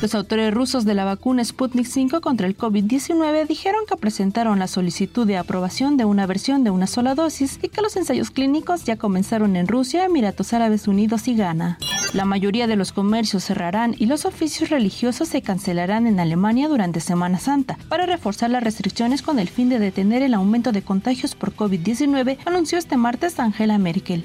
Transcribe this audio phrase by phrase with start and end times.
[0.00, 4.68] Los autores rusos de la vacuna Sputnik 5 contra el COVID-19 dijeron que presentaron la
[4.68, 8.84] solicitud de aprobación de una versión de una sola dosis y que los ensayos clínicos
[8.84, 11.78] ya comenzaron en Rusia, Emiratos Árabes Unidos y Ghana.
[12.14, 17.00] La mayoría de los comercios cerrarán y los oficios religiosos se cancelarán en Alemania durante
[17.00, 21.34] Semana Santa para reforzar las restricciones con el fin de detener el aumento de contagios
[21.34, 24.24] por COVID-19, anunció este martes Angela Merkel.